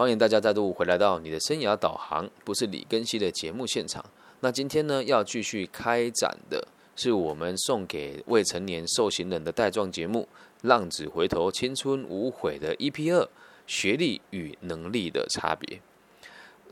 [0.00, 4.02] 欢迎大家再度回来到你的生涯导航，不是李根熙的节目现场。
[4.40, 10.26] 那今天呢，要继续开展的是我们送给未成年受刑人的带状节目
[10.66, 13.28] 《浪子回头，青春无悔》的 EP 二：
[13.66, 15.78] 学历与能力的差别。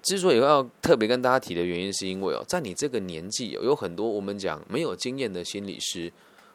[0.01, 6.11] 之所以要特别跟大家提的原因，是因为哦，在你这个年纪，有很多我们讲没有经验的心理师，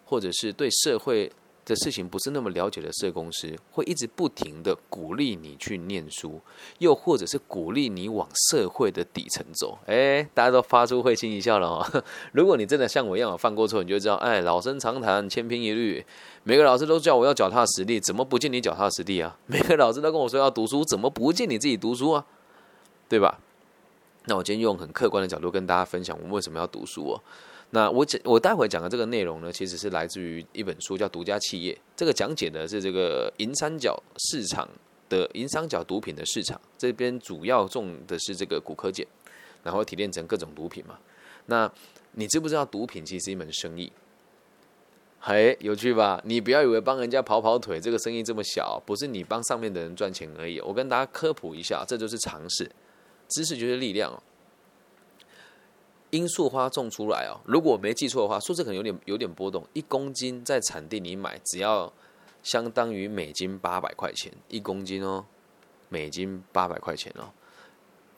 [0.06, 1.32] 或者是对社会。
[1.66, 6.42] 的事情不是那么了解的社公司，会一直不停的鼓励你去念书，
[6.80, 9.78] 又或者是鼓励你往社会的底层走。
[9.86, 12.04] 哎，大家都发出会心一笑了哦。
[12.34, 16.06] 如果你真的像我一样犯过错，你就知道，哎，老生常谈，千篇一律。
[16.44, 19.38] 每个老师都叫我要脚踏实地，怎么不见你脚踏实地啊？
[19.48, 22.26] 每个老师都跟我说要读书，怎么不见你自己读书啊？
[23.08, 23.40] 对吧？
[24.26, 27.22] 那我今天用很客观的角度跟大家分享，我们为什么要读书哦。
[27.76, 31.74] 那我讲，我待会讲的这个内容呢，其实是来自于一本书，叫《独家企业》。
[31.96, 34.00] 这个讲解的是这个银三角
[34.30, 34.70] 市场
[35.10, 39.04] 的银三角毒品的市场，这边主要种的是这个骨科碱，
[39.64, 41.00] 然后提炼成各种毒品嘛。
[41.48, 41.70] 那
[42.12, 43.92] 你知不知道毒品其实是一门生意？
[45.20, 46.22] 嘿，有趣吧？
[46.26, 50.60] 你不要以为帮人家跑跑腿，这个生意这么小，不是你帮上面的人赚钱而已。
[50.60, 52.70] 我跟大家科普一下，这就是常识，
[53.30, 54.22] 知识就是力量哦。
[56.14, 59.68] 罂粟花种出来哦，如果我没记错的话，数字可能有点有点波动。
[59.74, 61.92] 一公斤在产地你买，只要
[62.44, 65.26] 相当于美金八百块钱一公斤哦，
[65.90, 67.34] 美金八百块钱哦。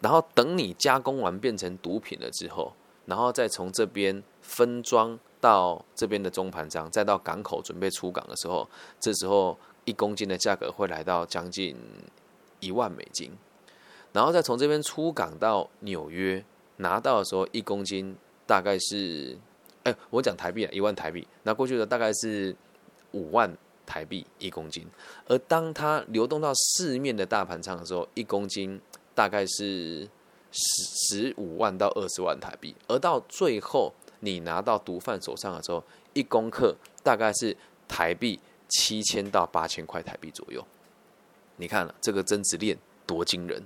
[0.01, 2.73] 然后等你加工完变成毒品了之后，
[3.05, 8.67] 然后再从这边分装到这边的中盘商，再到港口准备出港的时候，
[8.99, 11.77] 这时候一公斤的价格会来到将近
[12.59, 13.31] 一万美金，
[14.11, 16.43] 然后再从这边出港到纽约。
[16.77, 19.37] 拿到的时候，一公斤大概是，
[19.83, 21.27] 哎，我讲台币啊，一万台币。
[21.43, 22.55] 那过去的大概是
[23.11, 24.85] 五万台币一公斤。
[25.27, 28.79] 而当它流动到市面的大盘仓的时候，一公斤
[29.13, 30.07] 大概是
[30.51, 32.75] 十十五万到二十万台币。
[32.87, 37.55] 而到最后你拿到毒贩手上的时候，一公克大概是
[37.87, 40.65] 台币七千到八千块台币左右。
[41.57, 43.63] 你看这个增值链多惊人！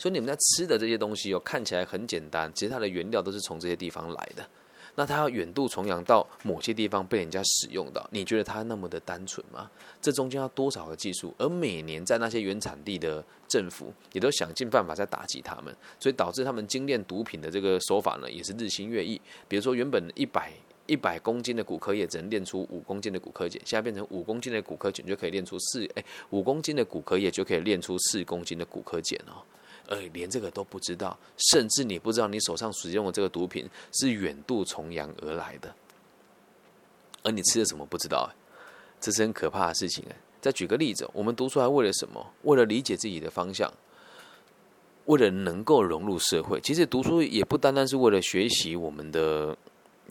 [0.00, 4.42] 所以你们在吃的这些东西哦，看起来很简单，其实它的原料都是从这些地方来的。
[4.94, 9.70] 那它要远渡重洋到某些地方被人家使用到，你觉得它那么的单纯吗？
[10.00, 11.34] 这中间要多少的技术？
[11.36, 19.20] 而每年在那些原产地的政府也都想尽办法在打击他们，所以导致他们精炼毒品的这个手法呢，也是日新月异。
[19.46, 20.50] 比如说，原本一百
[20.86, 29.44] 一百公斤的骨科液只能炼出五公斤的骨科碱，现在变成五公斤的骨科碱就可以炼出四哎五公斤的骨科液就可以炼出四公斤的骨科碱哦。
[29.90, 35.74] 哎，连这个都不知道，甚至你不知道你手上使用的这个毒品是远渡重洋而来的，
[37.22, 38.30] 而你吃的什么不知道，
[39.00, 40.16] 这是很可怕的事情哎。
[40.40, 42.24] 再举个例子，我们读书还为了什么？
[42.44, 43.70] 为了理解自己的方向，
[45.06, 46.60] 为了能够融入社会。
[46.60, 49.54] 其实读书也不单单是为了学习我们的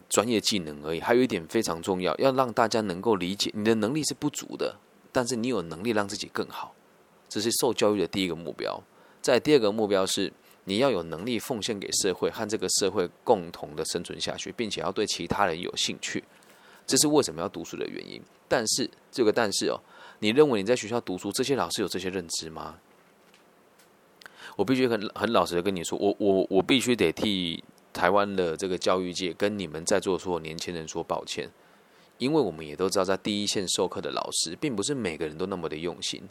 [0.08, 4.76] 专业技能而已，还有一点非常重要，要让大家能够理解你的能力是不足的，
[5.12, 6.76] 但是你有能力让自己更好，
[7.30, 8.84] 这是受教育的第一个目标。
[9.30, 16.24] 在第二个目标是，你要有能力奉献给社会，和这个社会共同的生存下去，并且要对其他人有兴趣，
[16.88, 18.20] 这是为什么要读书的原因。
[18.48, 19.80] 但是这个但是哦，
[20.18, 22.80] 你认为你在学校读书，这些老师有这些认知吗？
[24.56, 27.64] 我必须很很老实的跟你说，我我我必须得替
[27.94, 31.48] 台湾的这个教育界跟你们在座所有年轻人说抱歉，
[32.18, 36.24] 因为我们也都知道，在第一线授课的老师，并不是每个人都那么的用心。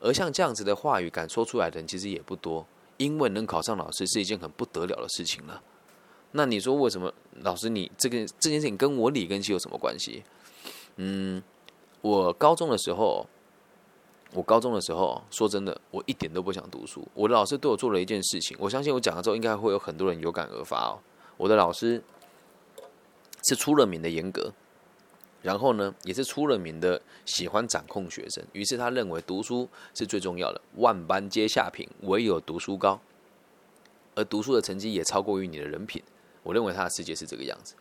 [0.00, 2.66] 而像这样子的话语敢说出来的人，其实也不多。
[2.96, 5.62] 因为能考上老师是一件很不得了的事情了。
[6.32, 10.24] 那你说为什么老师你这个这件事情跟我李根熙有什么关系？
[10.96, 11.40] 嗯，
[12.00, 13.24] 我高中的时候，
[14.32, 17.06] 我高中的时候，说真的，我一点都不想读书。
[17.14, 20.98] 我的老师对我做了一件事情，我相信我讲了之后，应该会有很多人有感而发哦。
[21.36, 22.02] 我的老师
[23.44, 24.52] 是出了名的严格。
[25.40, 33.00] 然后呢，也是出了名的喜欢掌控学生，于是他认为读书是最重要的，万般皆下品，唯有读书高。
[34.14, 36.02] 而读书的成绩也超过于你的人品。
[36.42, 37.74] 我认为他的世界是这个样子。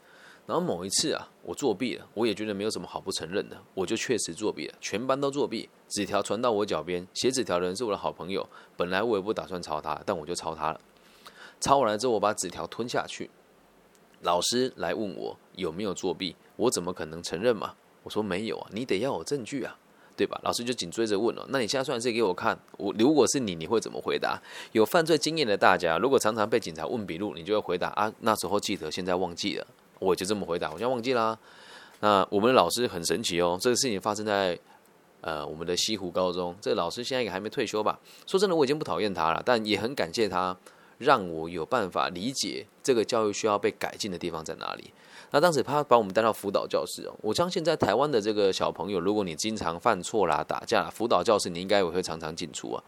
[0.45, 5.67] 然后某一次啊，我作弊了，我也觉得没有什么好不承认的，我就确实作弊了，全班都作弊。
[5.89, 8.47] 纸条传到我脚边，写纸条的人是我的好朋友，
[8.77, 10.79] 本来我也不打算抄他，但我就抄他了。
[11.59, 13.29] 抄完了之后，我把纸条吞下去。
[14.21, 17.73] 老师来问我有没有作弊，我怎么可能承认嘛？
[18.03, 19.77] 我说没有啊，你得要有证据啊，
[20.15, 20.39] 对吧？
[20.43, 24.41] 老师就紧追着问了，那你现在算是给我看，我如果是你，你会怎么回答？
[24.71, 29.67] 有犯罪经验的大家，如果常常被警察问笔录，你就会回答啊，那时候记得，现在忘记了。
[29.99, 31.37] 我就这么回答，我现在忘记啦。
[31.99, 34.57] 那我们的老师很神奇哦，这个事情发生在
[35.21, 37.99] 呃，我们的西湖高中，这老师现在也还没退休吧？
[38.25, 40.55] 说真的，我已经不讨厌他了，但也很感谢他，
[40.99, 44.93] 让我有办法理解这个教育需要被改进的地方在哪里。
[45.31, 52.83] 那当时他把我们带到辅导教室哦，我相信在台湾的这个小朋友，如果你经常犯错啦、打架啦，辅导教室你应该也会常常进出啊。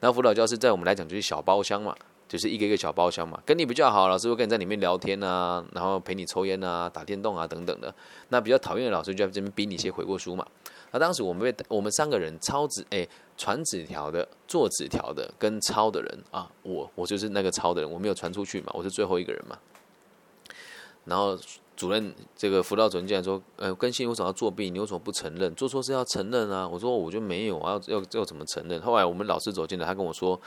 [0.00, 1.94] 那辅导教室在我们来讲就是小包厢嘛，
[2.28, 7.94] 就是一个一个小包厢嘛，跟你比较好，老师会跟你在里面聊天啊，然后陪你抽烟啊、打电动啊等等的。
[8.30, 10.44] 那比较讨厌的老师就在这边逼你写悔过书嘛。
[10.90, 13.06] 那当时我们被我们三个人抄纸，哎，
[13.36, 19.56] 传纸条的、做纸条的跟抄的人啊，我我就是那个抄的人，我没有传出去嘛，我是最后一个人嘛。
[21.04, 21.36] 然后
[21.76, 24.70] 主任这个辅导主任进来说，呃，更新为什么要作弊？
[24.70, 25.54] 你为什么不承认？
[25.54, 26.68] 做错事要承认啊！
[26.68, 28.80] 我说我就没有，要要要怎么承认？
[28.80, 30.40] 后来我们老师走进来，他跟我说，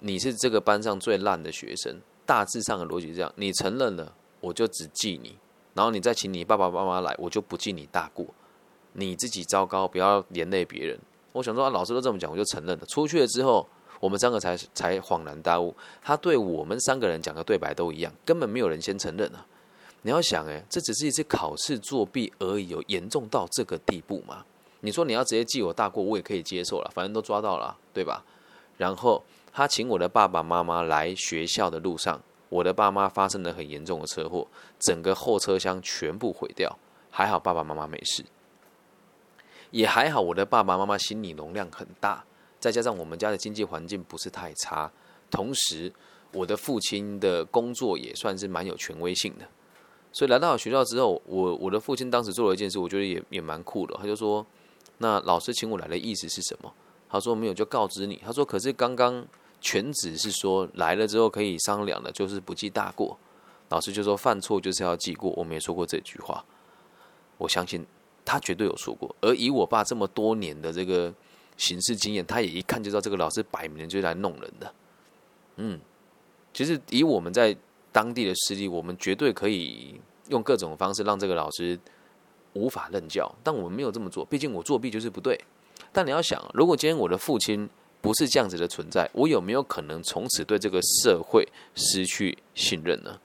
[0.00, 5.36] 你是这个班上最烂的学生，大致上的逻辑是这样，你承认了，我就只记你，
[5.74, 8.26] 然后你再请你爸爸妈妈来，我就不记你大过。
[8.92, 10.98] 你自己糟糕，不要连累别人。
[11.32, 12.84] 我想说，老师都这么讲，我就承认了。
[12.86, 13.64] 出去了之后，
[14.00, 19.46] 我们三个才才恍然大悟，他对我们三个人讲的对白都一样，根本没有人先承认啊。
[20.02, 24.44] 你要想，哎，这只是一次考试作弊而已，有严重到这个地步吗？
[24.80, 28.24] 你说你要直接记我大过，我也可以接受了，反正都抓到了，对吧？
[28.78, 32.18] 然后他请我的爸爸妈妈来学校的路上，
[32.48, 34.46] 我的爸妈发生了很严重的车祸，
[34.78, 36.78] 整个后车厢全部毁掉，
[37.10, 38.24] 还好爸爸妈妈没事。
[39.70, 42.24] 也还好，我的爸爸妈妈心理容量很大，
[42.58, 44.90] 再加上我们家的经济环境不是太差，
[45.30, 45.92] 同时
[46.32, 49.46] 我的父亲的工作也算是蛮有权威性的，
[50.12, 53.96] 所以来到学校之后，我我的父亲当时做了一件事，我觉得也也蛮酷的。
[53.98, 54.44] 他就说
[54.98, 56.72] ：“那老师请我来的意思是什么？”
[57.08, 59.26] 他说：“没有，就告知你。”他说：“可是刚刚
[59.60, 63.16] 全职是说来了之后可以商量的，就是不记大过。”
[63.70, 66.44] 老师就说：“犯错就是要记过。”我没说过这句话，
[67.38, 67.86] 我相信。
[68.22, 71.12] 他绝对有说过，而以我爸这么多年的这个
[71.56, 74.72] 行事经验，他也一看就知道这个老师摆明就是来弄人的。
[75.56, 75.80] 嗯，
[76.52, 77.56] 其实以我们在
[77.92, 81.78] 当地的实力，我们绝对可以用各种方式让这个老师
[82.52, 85.38] 无法任教，但我们没有这么做，毕竟我作弊就是不对。
[85.92, 87.68] 但你要想，如果今天我的父亲
[88.00, 93.18] 不是这样子的存在，我有没有可能从此对这个社会失去信任呢？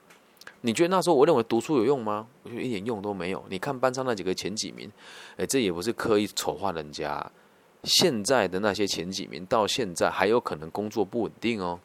[0.62, 2.26] 你觉得那时候我认为读书有用吗？
[2.42, 3.44] 我觉得一点用都没有。
[3.48, 4.90] 你看班上那几个前几名，
[5.36, 7.24] 哎，这也不是刻意丑化人家。
[7.84, 11.78] 现在的那些前几名，到现在还有可能工作不稳定哦。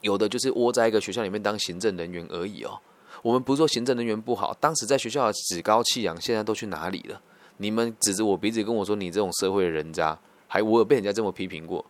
[0.00, 2.78] 有的就是窝在一个学校里面当行政人员而已哦。
[3.22, 7.20] 我们不是说行政人员不好，当时在学校的趾高气扬，现在都去哪里了？
[7.58, 10.18] 你们指着我鼻子跟我说你这种社会的人渣，
[10.48, 11.84] 还我有被人家这么批评过。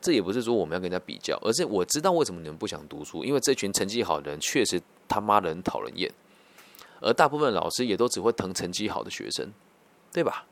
[0.00, 6.08] 这也不是说我们要跟人家比较，而是我知道为什么你们不想读书，因为这群成绩好的人确实他妈的很讨人厌，
[7.00, 9.50] 而大部分老师也都只会疼成绩好的学生，
[10.12, 10.46] 对吧？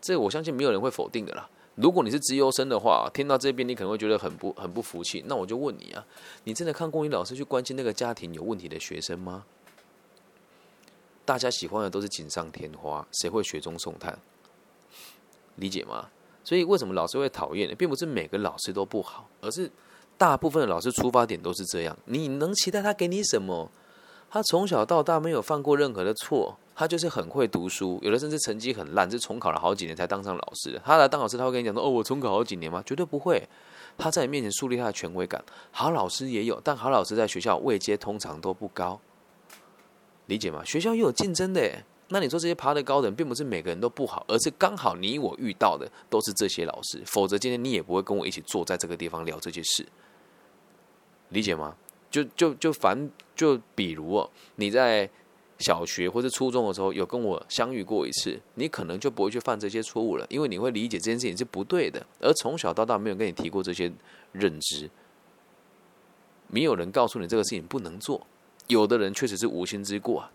[0.00, 1.46] 这我相信没有人会否定的啦。
[1.76, 6.04] 如果你是资优生的话，听到这边你可能会觉得很不很不服气，那我就问你啊，
[6.44, 9.44] 你真的看公益老师去关心那个家庭有问题的学生吗？
[11.24, 14.18] 大家喜欢的都是锦上添花，谁会雪中送炭？
[15.56, 16.08] 理解吗？
[16.42, 17.74] 所以为什么老师会讨厌呢？
[17.74, 19.70] 并不是每个老师都不好，而是
[20.18, 21.96] 大部分的老师出发点都是这样。
[22.06, 23.70] 你能期待他给你什么？
[24.28, 30.80] 他从小到大没有犯过任何的错，他就是很会读书，有的甚至成绩很烂，是重考了好几年才当上老师。
[30.82, 33.46] 他来当老师，他会跟你讲说：“哦，我重考好几年吗？”绝对不会。
[33.98, 35.44] 他在你面前树立他的权威感。
[35.70, 38.98] 好老师也有，但好老师在学校位阶通常都不高，
[40.24, 40.64] 理解吗？
[40.64, 41.70] 学校又有竞争的。
[42.08, 49.86] 那你说这些爬得高的人，并不是每个人都不好，而是刚好你我遇到的都是这些老师，否则今天你也不会跟我一起坐在这个地方聊这些事，
[51.28, 51.76] 理解吗？
[52.10, 55.08] 就就就反就比如哦，你在
[55.60, 62.04] 小学或者初中的时候有跟我相遇过一次，你可能就不会去犯这些错误了，因为你会理解这件事情是不对的。
[62.20, 63.92] 而从小到大没有跟你提过这些
[64.32, 64.90] 认知，
[66.48, 68.26] 没有人告诉你这个事情不能做，
[68.66, 70.32] 有的人确实是无心之过啊。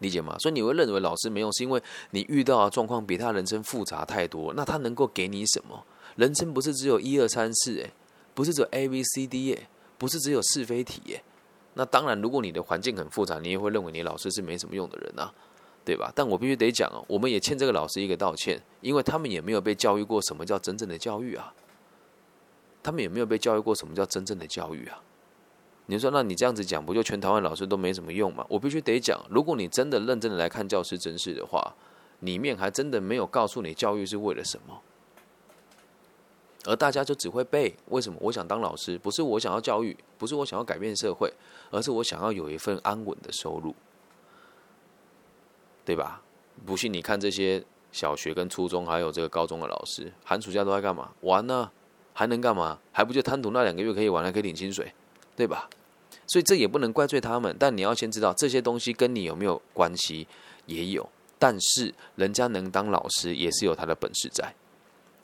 [0.00, 0.36] 理解吗？
[0.38, 4.54] 所以你会认为老师没用，是因为你遇到的状况比他人生复杂太多。
[4.54, 5.84] 那他能够给你什么？
[6.14, 7.90] 人生不是只有一二三四，诶，
[8.32, 9.66] 不是只有 A B C D，诶，
[9.98, 11.22] 不是只有是非题，诶。
[11.74, 15.32] 那当然，如果你的环境很复杂，你也会认为你老师是没什么用的人啊，
[15.84, 16.12] 对吧？
[16.14, 21.54] 但我必须得讲哦，我们也欠这个老师一个道歉，因为他们也没有被教育过什么叫真正的教育啊，
[22.82, 25.02] 他们也没有被教育过什么叫真正的教育啊。
[25.86, 28.44] 你说，那你这样子讲，不就全台湾老师都没什么用吗？
[28.48, 31.74] 我必须得讲，如果你真的认真的来看教师真事的话，
[32.20, 34.82] 里面还真的没有告诉你教育是为了什么，
[36.64, 37.74] 而大家就只会背。
[37.86, 38.18] 为什么？
[38.20, 41.32] 我想当老师，不是我想要教育，不是我想要改变社会，
[41.70, 43.74] 而是我想要有一份安稳的收入，
[45.84, 46.22] 对吧？
[46.66, 51.12] 不信你看这些小学跟初中还有这个高中的老师，寒暑假都在干嘛？
[51.20, 51.70] 玩呢？
[52.12, 52.78] 还能干嘛？
[52.90, 54.92] 还不就贪图那两个月可以玩，还可以领薪水，
[55.36, 55.70] 对吧？
[56.26, 57.54] 所以这也不能怪罪他们。
[57.58, 60.26] 但你要先知道这些东西跟你有没有关系，
[60.66, 61.08] 也有。
[61.38, 64.52] 但是人家能当老师，也是有他的本事在。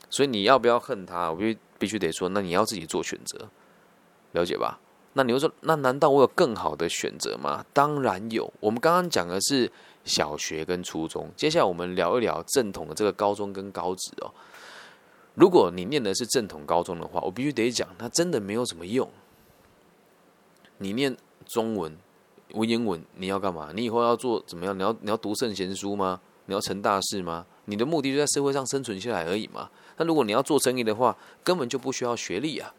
[0.09, 1.31] 所以你要不要恨他？
[1.31, 3.49] 我必必须得说，那你要自己做选择，
[4.31, 4.79] 了解吧？
[5.13, 7.65] 那你又说，那难道我有更好的选择吗？
[7.73, 8.51] 当然有。
[8.59, 9.71] 我们刚刚讲的是
[10.03, 14.31] 小学跟初中，接下来我们聊一聊正统的这个高中跟高职哦。
[15.33, 19.09] 如果你念的是正统高中的话，我必须得讲，它真的没有什么用。
[20.77, 21.97] 你念中文、
[22.51, 23.71] 文言文，你要干嘛？
[23.73, 24.77] 你以后要做怎么样？
[24.77, 26.19] 你要你要读圣贤书吗？
[26.45, 27.45] 你要成大事吗？
[27.65, 29.69] 你的目的就在社会上生存下来而已嘛。
[29.97, 32.73] 那如果你要做生意的话，根本就不需要学历啊。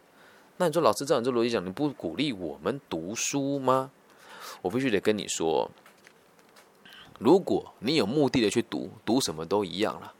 [0.57, 3.91] 那你说老师这样这逻辑讲，你不鼓励我们读书吗？
[4.61, 5.69] 我必须得跟你说，
[7.19, 10.13] 如果你有目的的去读，读什么都一样了，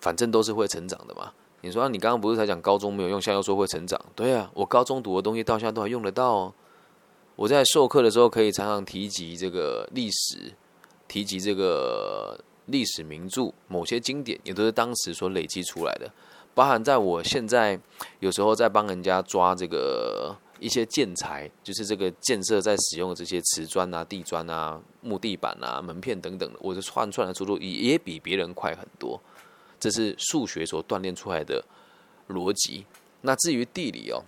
[0.00, 1.32] 反正都是会成长的嘛。
[1.60, 4.00] 你说，你刚刚不是才讲高中没有用，现在又说会成长？
[4.14, 6.54] 对啊，我高中读的东西到现在都还用得到哦。
[7.36, 10.52] 我在授课的时候可以常常提及这个历史，
[11.08, 16.10] 提及这个历史名著，某些经典也都是当时所累积出来的。
[16.54, 17.78] 包含在我现在
[18.20, 29.20] 有时候在帮人家抓这个一些建材，就是这个建设在使用的这些瓷砖啊、地砖啊、木地板啊、门片等等的，我的串串的速度也也比别人快很多。
[29.80, 31.64] 这是数学所锻炼出来的
[32.28, 32.86] 逻辑。
[33.22, 34.22] 那至于地理哦，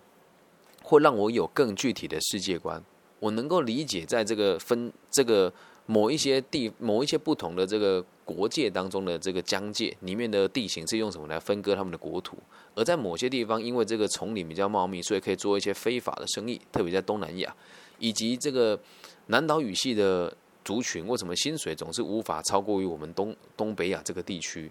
[0.82, 2.82] 会让我有更具体的世界观。
[3.20, 5.52] 我能够理解，在这个分这个
[5.86, 12.36] 某一些地、某一些不同的这个国界当中的这个疆界里面的地形是用什么来分割他们的国土？
[12.74, 16.60] 而在某些地方，因为这个丛林比较茂密，所以可以做一些非法的生意。
[16.70, 17.54] 特别在东南亚，
[17.98, 18.78] 以及这个
[19.26, 24.70] 南岛语系的族群，为什么薪水总是无法超过于我们东东北亚这个地区？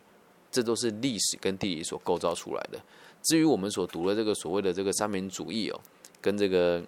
[0.51, 2.79] 这都是历史跟地理所构造出来的。
[3.23, 5.81] 至于我们所读的这个所谓的这个三民主义哦，
[6.21, 6.81] 跟这个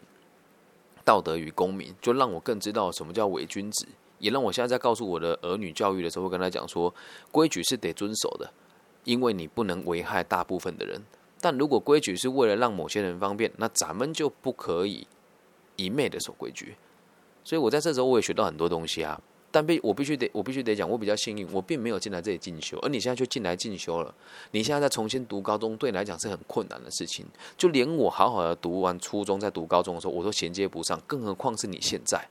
[1.04, 3.88] 道德与公民，就让我更知道什么叫伪君子，
[4.20, 6.94] 也让我现在在告诉我的儿女教育的时候，会跟他讲说，
[7.32, 8.52] 规矩是得遵守的，
[9.04, 11.02] 因为你不能危害大部分的人。
[11.40, 15.06] 但如果规矩是为了让某些人方便，那咱们就不可以
[15.76, 16.76] 一昧的守规矩。
[17.44, 19.22] 所以我在这时候我也学到很多东西啊。
[19.50, 24.14] 但必我必须得我必须得讲，我比较幸运，我并没有进来这里进修，而你现在却进来进修了。
[24.52, 27.26] 你现在再重新读高中，对你来讲是很困难的事情。
[27.58, 32.28] 就连我好好的读完初中，在读高中的时候，我都衔接不上，更何况是你现在，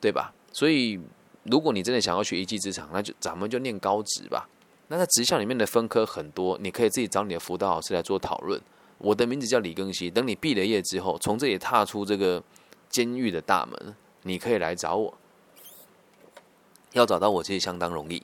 [0.00, 0.34] 对吧？
[0.56, 0.98] 所以，
[1.42, 4.48] 如果你真的想要学一技之长，那就咱们就念高职吧。
[4.88, 8.58] 那在职校里面的分科很多，你可以自己找你的辅导老师来做讨论。
[8.96, 12.42] 我的名字叫李庚希，等你毕了业之后，从这里踏出这个
[12.88, 15.12] 监狱的大门，你可以来找我。
[16.92, 18.22] 要找到我其实相当容易，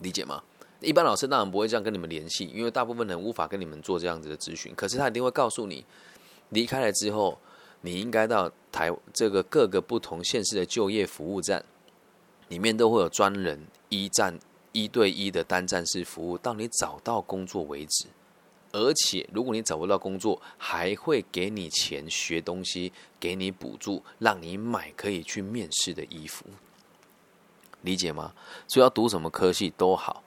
[0.00, 0.42] 理解吗？
[0.80, 4.74] 一般老师当然不会这样跟你们联系，因为大部分人无法跟你们做这样子的咨询。
[4.74, 5.86] 可是他一定会告诉你，
[6.48, 7.38] 离开了之后，
[7.80, 11.64] 你应该到台这个各个不同县市的就业服务站，
[12.48, 14.38] 里面都会有专人一站
[14.72, 18.06] 一对一的单站式服务，到你找到工作为止。
[18.70, 26.44] 而且如果你找不到工作，还会给你钱学东西，给你补助，让你买可以去面试的衣服。
[27.80, 28.34] 理解吗？
[28.66, 30.22] 所以要读什么科系都好，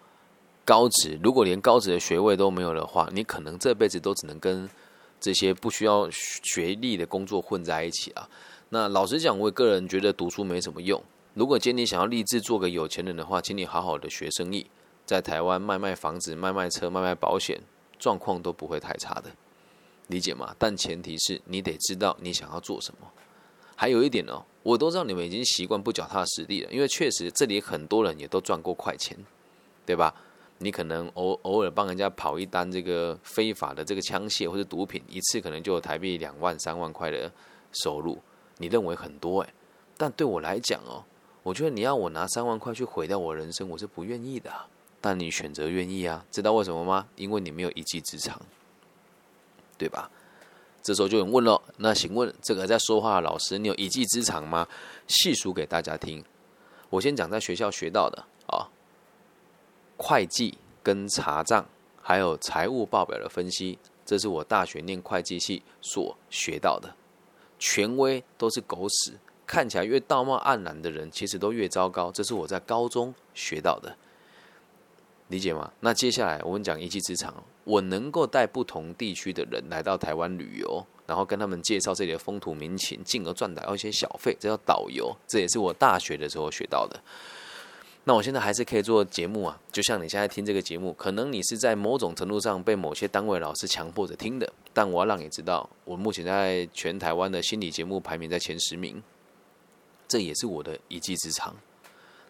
[0.66, 4.68] 高职如果连高职的学位都没有的话，你可能这辈子都只能跟
[5.22, 8.28] 这些不需要学历的工作混在一起啊。
[8.68, 11.02] 那老实讲，我个人觉得读书没什么用。
[11.34, 14.66] 如果今天你想要立志做个有钱人的话，请你好好的学生意，
[15.06, 17.62] 在台湾卖卖房子、卖卖车、卖卖保险，
[17.98, 19.32] 状况都不会太差的。
[20.08, 20.54] 理解吗？
[20.60, 23.08] 但前提是你得知道你想要做什么。
[23.76, 24.44] 还有一点哦。
[24.64, 29.18] 我都知道你们已经习惯不脚踏实地了，因为确实这里很多人也都赚过快钱，
[29.88, 30.14] 对吧？
[30.64, 37.32] 你可能偶偶尔帮人家跑一单这个非法的这个枪械或者毒品，一次可能就有台币两万三万块的
[37.72, 38.20] 收入，
[38.60, 39.54] 你认为很多诶，
[39.98, 41.04] 但对我来讲哦，
[41.42, 44.52] 我觉得你要我拿三万块去毁掉我人生，我是不愿意的。
[45.02, 46.24] 但你选择愿意啊？
[46.30, 47.08] 知道为什么吗？
[47.16, 48.40] 因为你没有一技之长，
[49.80, 50.12] 对吧？
[50.84, 54.68] 这时候就有人问了，那请问这个在说话的老师，你有一技之长吗？
[55.08, 56.24] 细数给大家听。
[56.92, 58.70] 我先讲在学校学到的啊，
[60.02, 61.64] 会计跟查账，
[62.02, 66.96] 还有财务报表的分析，这是我大学念会计系所学到的。
[67.60, 72.12] 权威都是狗屎，看起来越道貌岸然的人，其实都越糟糕。
[72.12, 73.96] 这是我在高中学到的。
[75.28, 75.72] 理解吗？
[75.80, 77.32] 那接下来我们讲一技之长，
[77.64, 85.16] 我能够带不同地区的人来到台湾旅游，然后跟他们介绍这里的风土民情，进而赚到一些小费，这叫导游。
[85.28, 87.00] 这也是我大学的时候学到的。
[88.04, 99.04] 那我现在还是可以做节目啊，就像你现在听这个节目，可能你是在某种程度上被某些单位老师强迫着听的，但我要让你知道，我目前在全台湾的心理节目排名在前十名，
[100.08, 101.56] 这也是我的一技之长。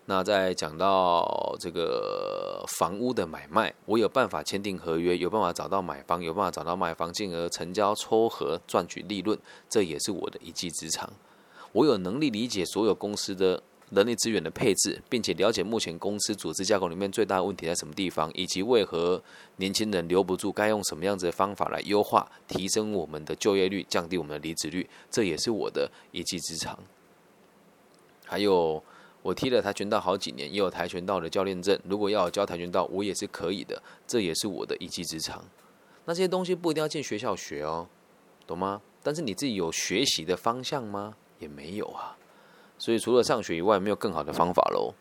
[0.07, 11.09] 那在讲到这个房屋的买卖，我有办法签订合约，有办法找到买方，有办法找到卖方，进而成交撮合赚取利润，这也是我的一技之长。
[11.71, 13.63] 我有能力理解所有公司的。
[13.91, 19.21] 人力资源的配置，并且了解目前公司组织架构里面最大的问题在什么地方，以及为何
[19.57, 26.79] 年轻人留不住，该用什么样子的方法来优化、提升我们的就业率，降低我们的离职率，这也是我的一技之长。
[28.25, 28.81] 还有，
[29.21, 31.77] 我踢了跆拳道好几年，也有跆拳道的教练证。
[31.83, 35.43] 如果要教跆拳道，我也是可以的，这也是我的一技之长。
[36.05, 37.85] 那这些东西不一定要进学校学哦，
[38.47, 38.81] 懂吗？
[39.03, 41.15] 但是你自己有学习的方向吗？
[41.39, 42.17] 也没有啊。
[42.81, 44.91] 所以除了上学以外，没有更好的方法喽，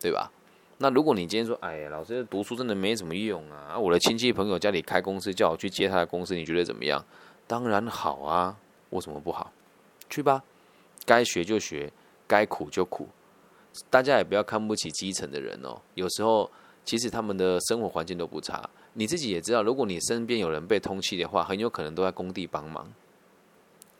[0.00, 0.30] 对吧？
[0.78, 7.04] 那如果你今天说，哎呀，老师读书真的没什么用啊，我的亲戚朋友家里开公司，叫我去接他的公司，你觉得怎么样？
[7.48, 8.56] 当然好啊，
[8.90, 9.50] 为什么不好？
[10.08, 10.44] 去吧，
[11.04, 11.92] 该学就学，
[12.28, 13.08] 该苦就苦。
[13.90, 16.48] 大家也不要看不起基层的人哦，有时候
[16.84, 18.70] 其实他们的生活环境都不差。
[18.92, 22.86] 你自己也知道，如果你身边有人被通气的话，很有可能都在工地帮忙。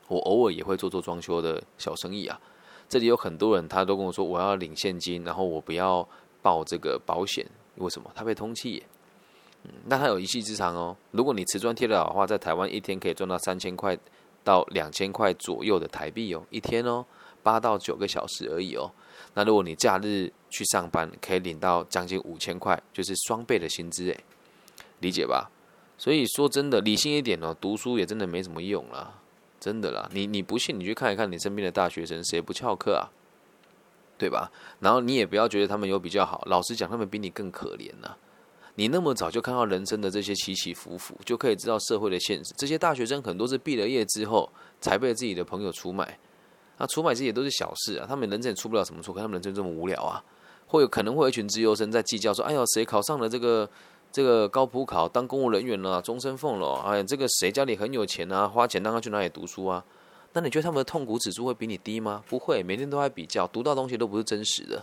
[0.07, 2.41] 我偶尔也会做做装修的小生意啊。
[2.89, 6.07] 这里有很多人，他都跟我说我要领现金，然后我不要
[6.43, 7.45] 报这个保险，
[7.77, 8.11] 为什么？
[8.15, 8.83] 他被通气，
[9.65, 10.97] 嗯，那他有一技之长哦。
[11.11, 13.99] 如果你瓷砖贴的好的话，在台湾一天可以赚到三千块
[14.45, 17.05] 到两千块左右的台币哦，一天哦，
[17.43, 18.91] 八到九个小时而已哦。
[19.35, 24.25] 那如果你假日去上班，可以领到将近五千块，就是双倍的薪资诶，
[25.01, 25.51] 理解吧？
[25.99, 29.23] 所以说真的理性一点哦，读书也真的没什么用了。
[29.59, 33.11] 真的啦，你你不信，你去看一看你身边的大学生，谁不翘课啊？
[34.19, 34.51] 对吧？
[34.81, 38.17] 然后你也不要觉得他们有比较好，老实讲，他们比你更可怜呐。
[38.77, 42.55] 你那么早就看到人生的这些起起伏伏，就可以知道社会的现实。
[42.57, 46.19] 这些大学生很多是毕了业之后才被自己的朋友出卖，
[46.79, 48.07] 那出卖这些都是小事啊。
[48.09, 50.23] 他们人生也出不了什么错，可他们人生这么无聊啊。
[50.67, 53.69] 会有可能会有一群自由生在计较说：“哎呦，谁考上了这个？”
[54.17, 56.77] 这个高普考当公务人员了，终身俸了。
[56.87, 58.49] 哎，这个谁家里很有钱啊？
[58.49, 59.85] 花钱让他去哪里读书啊？
[60.33, 62.25] 那你觉得他们的痛苦指数会比你低吗？
[62.27, 64.83] 不会，每天都在比较，读到东西都不是真实的，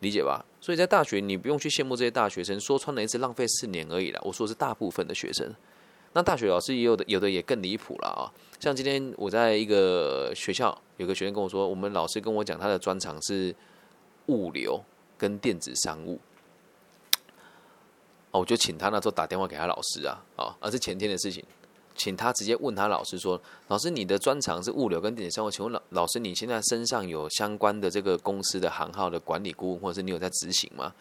[0.00, 0.42] 理解吧？
[0.58, 4.18] 所以在大学，你不用去羡慕这些大学生，说穿了一次浪费四年而已了。
[4.24, 5.54] 我说的是大部分的学生，
[6.14, 8.32] 那大学老师也有的，有的也更离谱了啊。
[8.58, 13.54] 像今天我在一个学校，有个学生跟我说，我们老师跟我讲，他的专长是
[14.28, 14.82] 物流
[15.18, 16.18] 跟电子商务。
[18.36, 21.44] 我就请他那时候打电话给他老师啊，啊，而是前天的事情，
[21.94, 30.92] 请他直接问他老师说：“老师，你的专长是物流跟电子商务，请问老老师，你现在身上有相关的这个公司的行号的管理顾问，或者是你有在执行吗？”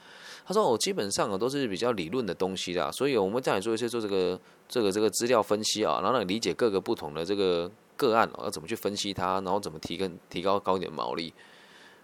[0.48, 11.34] 他说：“我基本上啊都是比较理论的东西啦，所以我们这样做一些做这个这个这个资料分析啊，然后理解各个不同的这个个案要怎么去分析它，然后怎么提跟提高高一点毛利。”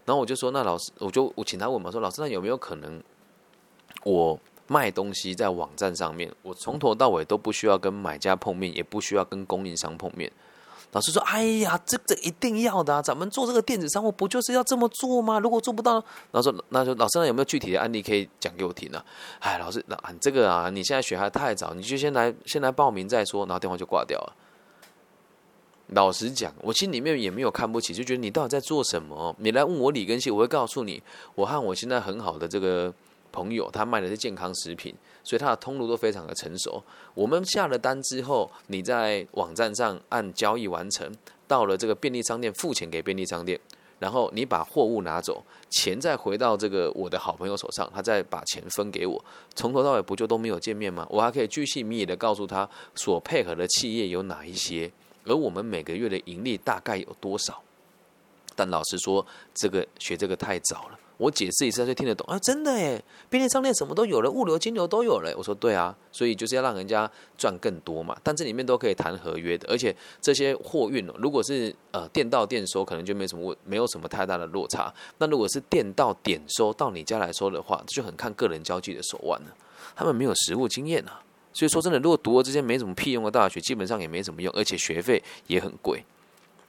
[0.06, 3.02] 然后我就说：“那老师，我就我请他问嘛，说老师，那有没有可能
[4.04, 4.38] 我？”
[4.72, 10.32] 卖东西在网站上面，我从头到尾都不需要跟买家碰面，也不需要跟供应商碰面。
[10.94, 15.40] 老师说：“哎呀，这这一定要的啊，咱们做这个电子商务不就是要这么做吗？
[15.40, 19.04] 如果做不到，老师那就老师那有没有具体的案例可以讲给我听呢？”
[19.40, 23.46] 哎，老师，那这个啊，你现在学还太早，你就先来先来报名再说。
[23.46, 24.36] 然后电话就挂掉了。
[25.88, 29.36] 老实讲，我心里面也没有看不起，就觉得你到底在做什么？
[29.40, 31.02] 你来问我李根熙，我会告诉你，
[31.36, 32.94] 我和我现在很好的这个。
[33.32, 36.84] 朋友，他卖的是健康食品，所以他的通路都非常的成熟。
[37.14, 41.12] 我们下了单之后，你在网站上按交易完成，
[41.48, 43.60] 到了这个便利商店付钱给便利商店，
[44.00, 49.24] 然后你把货物拿走，钱再回到这个我的好朋友手上，他再把钱分给我，
[49.56, 51.08] 从头到尾不就都没有见面吗？
[51.10, 54.92] 我还可以巨细靡遗的告诉他所配合的企业有哪一些，
[55.26, 57.62] 而我们每个月的盈利大概有多少。
[58.56, 61.00] 但老实说，这个学这个太早了。
[61.22, 62.40] 我解释一次，他就听得懂啊！
[62.40, 65.32] 真的耶，便利商店什么都有了，物流、金流都有了。
[65.38, 68.18] 我说对啊，所以就是要让人家赚更多嘛。
[68.24, 74.92] 但这里面都可以谈合约的，而且这些货运哦如果是呃店到店收，可能就没什么问，没有什么太大的落差。
[75.20, 79.56] 那如果是店到点收到你家来收的话，就很看个人交际的手腕了。
[79.96, 81.22] 他们没有实务经验啊，
[81.54, 86.04] 所以说真的，如果读了这些没什么屁用的大学，基本上也没什么用，而且学费也很贵，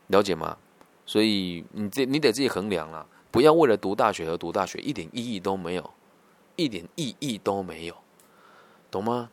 [0.08, 0.58] 了解吗？
[1.06, 3.06] 所以你这你得自己衡量了。
[3.32, 5.90] 不要为了读大学而读大学，一点意义都没有，
[6.54, 7.96] 一点意义都没有，
[8.90, 9.30] 懂吗？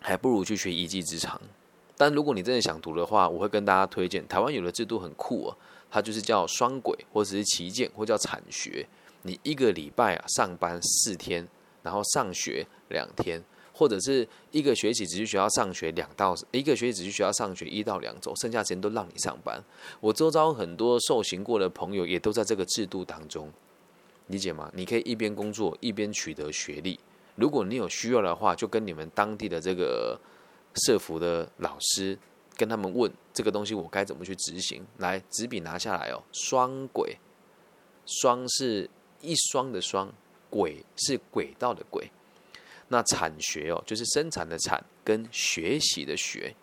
[0.00, 1.40] 还不如去学一技之长。
[1.96, 5.56] 但如果你真的想读的话，我会跟大家推荐台湾有的制度很酷哦，
[5.88, 8.86] 它就是叫双轨或者是旗舰或叫产学。
[9.22, 11.46] 你一个礼拜啊上班四天，
[11.82, 13.42] 然后上学两天，
[13.78, 19.62] 或者是一个学期只去学校上学两到一个学期只去学校上学一到两周，剩下时间都让你上班。
[20.00, 23.52] 我周遭很多受刑过的朋友也都在这个制度当中，
[24.28, 24.72] 理解吗？
[24.74, 26.98] 你可以一边工作一边取得学历。
[27.34, 30.18] 如果你有需要的话，就跟你们当地的这个
[30.86, 32.18] 社服的老师
[32.56, 34.82] 跟他们问这个东西我该怎么去执行。
[34.96, 36.22] 来，纸笔拿下来哦。
[36.32, 37.18] 双轨，
[38.06, 38.88] 双是
[39.20, 40.10] 一双的双，
[40.48, 42.10] 轨是轨道的轨。
[42.88, 46.54] 那产学哦，就是生产的产跟学习的学。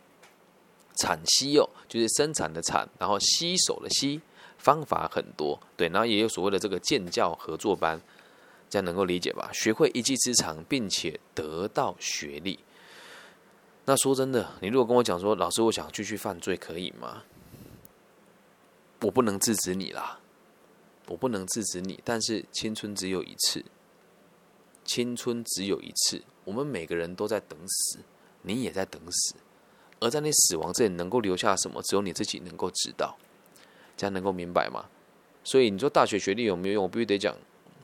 [0.96, 4.22] 产吸哦，就是生产的产，然后吸手的吸。
[4.58, 8.00] 方法很多，对，然后也有所谓的这个建教合作班。
[8.70, 9.52] 这样能够理解吧？
[9.54, 12.58] 学会一技之长，并且得到学历。
[13.86, 17.22] 那说真的，你如果跟我讲说，老师，我想继续犯罪，可以吗？
[19.02, 20.18] 我不能制止你啦，
[21.08, 22.00] 我不能制止你。
[22.04, 23.64] 但是青春只有一次，
[24.86, 28.00] 青春只有一次，我们每个人都在等死，
[28.42, 29.36] 你也在等死。
[30.00, 33.18] 而在你死亡这里，能够留下什么，只有你自己能够知道。
[33.96, 34.86] 这样能够明白吗？
[35.44, 36.84] 所以你说大学学历有没有用？
[36.84, 37.36] 我必须得讲。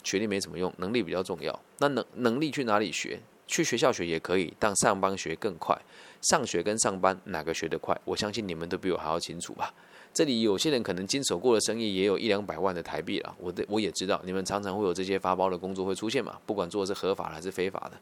[0.03, 1.59] 学历没什么用，能力比较重要。
[1.77, 3.21] 那能能力去哪里学？
[3.47, 5.77] 去学校学也可以，但上班学更快。
[6.21, 7.99] 上学跟上班哪个学得快？
[8.05, 9.73] 我相信你们都比我还要清楚吧。
[10.13, 13.35] 这里有些人可能经手过的生意也有一两百万的台币了。
[13.39, 16.39] 我的我也知道，你们常常会有这些发包的工作会出现嘛？
[16.45, 17.97] 不管做的是合法的还是非法的。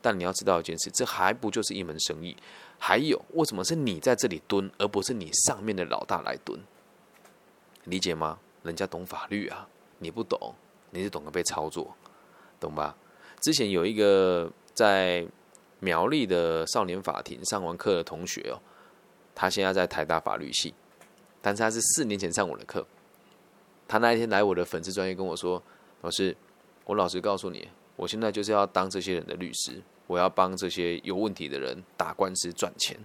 [0.00, 2.36] 但你要知道一件事，这还不就是一门生意？
[2.78, 6.60] 还有，为什么是你在这里蹲，而不是你上面的老大来蹲？
[7.84, 8.38] 理解吗？
[8.62, 10.54] 人家懂法律啊，你不懂。
[10.90, 11.94] 你是懂得被操作，
[12.58, 12.96] 懂吧？
[13.40, 15.26] 之前有一个在
[15.80, 18.56] 苗栗的少年法庭上完课的同学哦，
[19.34, 20.72] 他现在在台大法律系，
[21.48, 22.84] 但是他是四年前上我的课。
[23.86, 25.62] 他那一天来我的粉丝专业跟我说
[26.02, 26.36] ：“老师，
[26.84, 32.98] 我老实告诉你，我现在就是要当这些人的律师，我要帮这些有问题的人打官司赚钱。”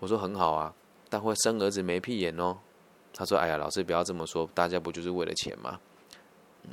[0.00, 0.72] 我说：“很好啊，
[1.10, 2.56] 但会生儿子没屁眼哦。”
[3.12, 5.78] 他说：“哎呀，老师不要这么说，大家不就是为了钱吗？”
[6.64, 6.70] 嗯。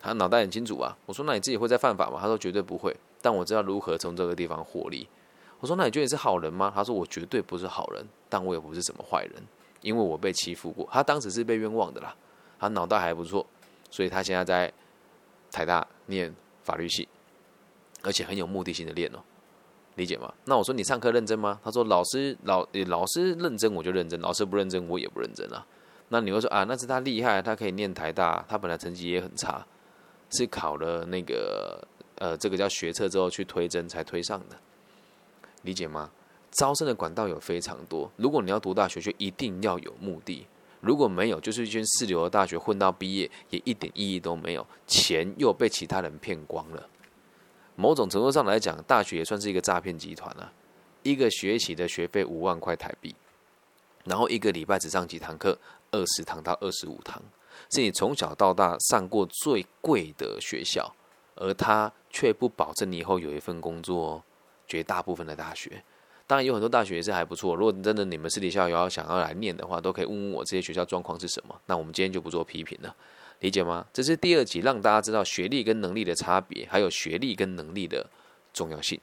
[0.00, 2.18] 他脑袋很清楚啊，我说那你自己会在犯法吗？
[2.20, 5.08] 他说绝对不会，但我知道如何从这个地方获利。
[5.60, 6.72] 我说那你觉得你是好人吗？
[6.74, 9.42] 他说我绝对不是好人，但我也不是什么坏人，
[9.80, 10.88] 因为我被欺负过。
[10.92, 12.14] 他当时是被冤枉的啦，
[12.58, 13.46] 他脑袋还不错，
[13.90, 14.72] 所以他现在在
[15.50, 17.08] 台大念法律系，
[18.02, 19.18] 而且很有目的性的练哦，
[19.96, 20.32] 理解吗？
[20.44, 21.60] 那我说你上课认真吗？
[21.64, 25.66] 他说老师老老师认真我就认真，老师不认真我也不认真啊。
[26.08, 29.66] 那你会说啊，那是他厉害，他可以念台大，他本来成绩也很差。
[30.30, 31.82] 是考了那个
[32.16, 34.56] 呃，这个叫学测之后去推甄才推上的，
[35.62, 36.10] 理解吗？
[36.50, 40.46] 招生的管道有非常多，如果你要读大学，就一定要有目的；
[40.80, 46.88] 如果没有，就是一间四流的大学混到毕业，也一点意义都没有，钱又被其他人骗光了。
[47.76, 50.52] 某种程度上来讲，大学也算是一个诈骗集团了。
[51.02, 53.14] 一个学期的学费五万块台币，
[54.04, 55.56] 然后一个礼拜只上几堂课，
[55.90, 57.22] 二十堂到二十五堂。
[57.70, 60.94] 是你从小到大上过最贵的学校，
[61.36, 64.12] 而他却不保证你以后有一份工作。
[64.12, 64.22] 哦。
[64.66, 65.82] 绝大部分的大学，
[66.28, 67.56] 当然有很多大学也是还不错。
[67.56, 71.58] 如果真的你们私底下有要想要来念的话，都可以问问我这些学校状况是什么。
[71.66, 72.94] 那我们今天就不做批评了，
[73.40, 73.86] 理解吗？
[73.92, 78.06] 这是第二集，让大家知道学历跟能力的差别，还有学历跟能力的
[78.52, 79.00] 重要性。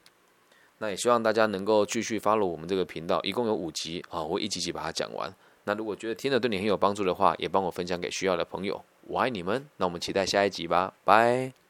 [0.78, 5.34] 那也希望大家能够继续 follow 我们这个频道，一共有五集啊，我会一集集把它讲完。
[5.64, 8.80] 那如果觉得听了对你很有帮助的话，也帮我分享给需要的朋友。
[9.08, 11.65] 我爱你们，那我们期待下一集吧，拜。